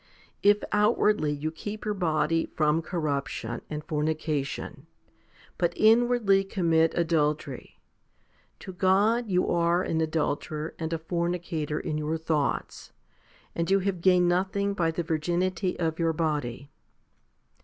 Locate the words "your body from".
1.85-2.81